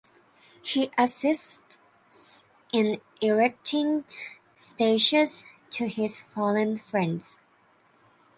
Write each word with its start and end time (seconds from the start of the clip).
He 0.63 0.89
assists 0.97 1.77
in 2.73 3.01
erecting 3.21 4.03
statues 4.57 5.43
to 5.69 5.87
his 5.87 6.21
fallen 6.21 6.79
friends. 6.79 7.37